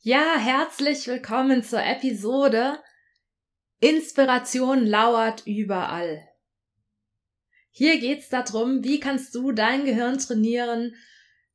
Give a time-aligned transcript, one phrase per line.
[0.00, 2.78] Ja, herzlich willkommen zur Episode
[3.80, 6.24] Inspiration lauert überall.
[7.70, 10.94] Hier geht's darum, wie kannst du dein Gehirn trainieren,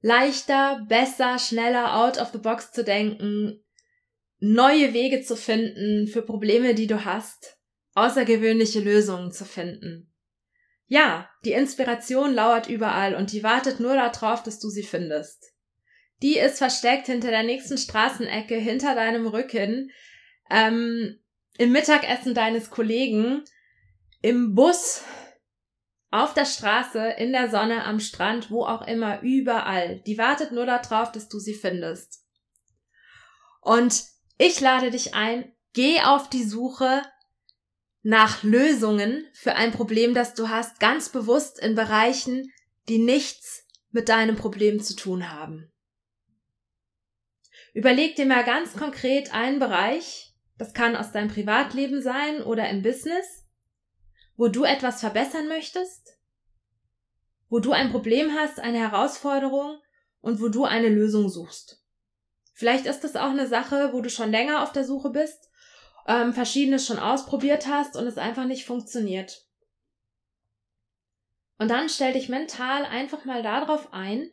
[0.02, 3.64] leichter, besser, schneller out of the box zu denken,
[4.40, 7.58] neue Wege zu finden für Probleme, die du hast,
[7.94, 10.14] außergewöhnliche Lösungen zu finden.
[10.88, 15.53] Ja, die Inspiration lauert überall und die wartet nur darauf, dass du sie findest.
[16.24, 19.92] Die ist versteckt hinter der nächsten Straßenecke, hinter deinem Rücken,
[20.50, 21.20] ähm,
[21.58, 23.44] im Mittagessen deines Kollegen,
[24.22, 25.04] im Bus,
[26.12, 30.00] auf der Straße, in der Sonne, am Strand, wo auch immer, überall.
[30.08, 32.24] Die wartet nur darauf, dass du sie findest.
[33.60, 34.04] Und
[34.38, 37.02] ich lade dich ein, geh auf die Suche
[38.02, 42.50] nach Lösungen für ein Problem, das du hast, ganz bewusst in Bereichen,
[42.88, 45.73] die nichts mit deinem Problem zu tun haben.
[47.74, 52.82] Überleg dir mal ganz konkret einen Bereich, das kann aus deinem Privatleben sein oder im
[52.82, 53.46] Business,
[54.38, 56.18] wo du etwas verbessern möchtest,
[57.50, 59.80] wo du ein Problem hast, eine Herausforderung
[60.22, 61.84] und wo du eine Lösung suchst.
[62.54, 65.50] Vielleicht ist das auch eine Sache, wo du schon länger auf der Suche bist
[66.08, 69.46] ähm, verschiedenes schon ausprobiert hast und es einfach nicht funktioniert.
[71.58, 74.30] Und dann stell dich mental einfach mal darauf ein,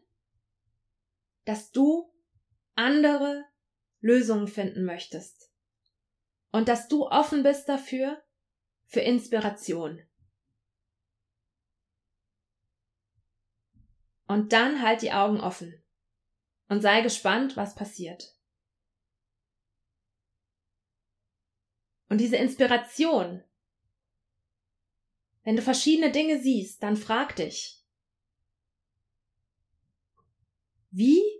[1.44, 2.10] dass du
[2.74, 3.44] andere
[4.00, 5.50] Lösungen finden möchtest.
[6.52, 8.22] Und dass du offen bist dafür,
[8.86, 10.02] für Inspiration.
[14.26, 15.82] Und dann halt die Augen offen
[16.68, 18.36] und sei gespannt, was passiert.
[22.08, 23.44] Und diese Inspiration,
[25.44, 27.84] wenn du verschiedene Dinge siehst, dann frag dich,
[30.90, 31.39] wie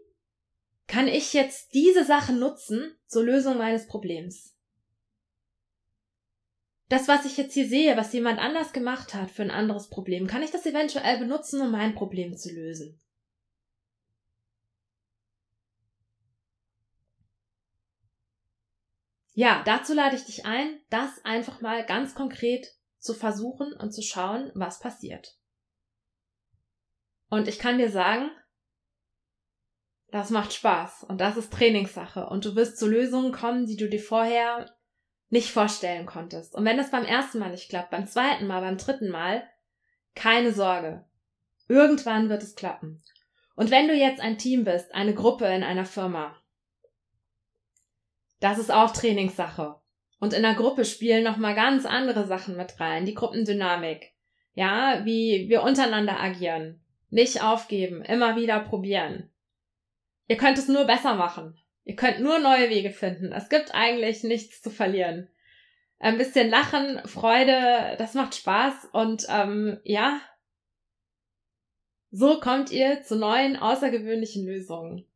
[0.91, 4.55] kann ich jetzt diese Sache nutzen zur Lösung meines Problems?
[6.89, 10.27] Das, was ich jetzt hier sehe, was jemand anders gemacht hat für ein anderes Problem,
[10.27, 13.01] kann ich das eventuell benutzen, um mein Problem zu lösen?
[19.41, 24.03] ja, dazu lade ich dich ein, das einfach mal ganz konkret zu versuchen und zu
[24.03, 25.35] schauen, was passiert.
[27.31, 28.31] Und ich kann dir sagen,
[30.13, 33.89] das macht Spaß und das ist Trainingssache und du wirst zu Lösungen kommen, die du
[33.89, 34.67] dir vorher
[35.29, 36.55] nicht vorstellen konntest.
[36.55, 39.45] Und wenn das beim ersten Mal nicht klappt, beim zweiten Mal, beim dritten Mal,
[40.15, 41.05] keine Sorge.
[41.69, 43.03] Irgendwann wird es klappen.
[43.55, 46.37] Und wenn du jetzt ein Team bist, eine Gruppe in einer Firma,
[48.41, 49.77] das ist auch Trainingssache.
[50.19, 53.07] Und in der Gruppe spielen nochmal ganz andere Sachen mit rein.
[53.07, 54.13] Die Gruppendynamik.
[54.55, 56.81] Ja, wie wir untereinander agieren.
[57.11, 59.30] Nicht aufgeben, immer wieder probieren.
[60.31, 61.59] Ihr könnt es nur besser machen.
[61.85, 63.33] Ihr könnt nur neue Wege finden.
[63.33, 65.29] Es gibt eigentlich nichts zu verlieren.
[65.99, 70.21] Ein bisschen Lachen, Freude, das macht Spaß und ähm, ja,
[72.11, 75.11] so kommt ihr zu neuen außergewöhnlichen Lösungen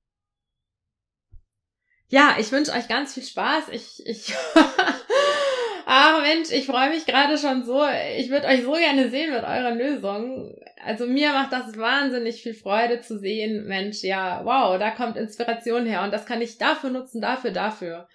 [2.15, 3.71] ja, ich wünsche euch ganz viel Spaß.
[3.73, 4.33] Ich, ich,
[5.85, 7.85] ach Mensch, ich freue mich gerade schon so.
[8.17, 10.55] Ich würde euch so gerne sehen mit euren Lösungen.
[10.85, 15.87] Also mir macht das wahnsinnig viel Freude zu sehen, Mensch, ja, wow, da kommt Inspiration
[15.87, 18.09] her und das kann ich dafür nutzen, dafür, dafür.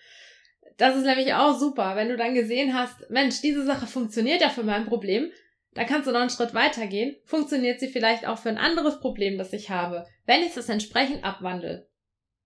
[0.78, 4.50] Das ist nämlich auch super, wenn du dann gesehen hast, Mensch, diese Sache funktioniert ja
[4.50, 5.32] für mein Problem,
[5.74, 7.16] dann kannst du noch einen Schritt weitergehen.
[7.26, 11.24] Funktioniert sie vielleicht auch für ein anderes Problem, das ich habe, wenn ich es entsprechend
[11.24, 11.90] abwandle.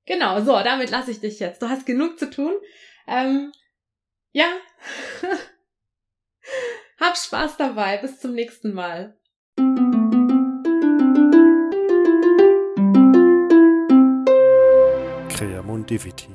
[0.06, 1.62] Genau, so, damit lasse ich dich jetzt.
[1.62, 2.54] Du hast genug zu tun.
[3.08, 3.52] Ähm,
[4.32, 4.48] ja.
[7.00, 7.98] Hab Spaß dabei.
[7.98, 9.18] Bis zum nächsten Mal.
[15.84, 16.33] London Divinity.